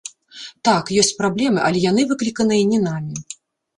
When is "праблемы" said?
1.19-1.59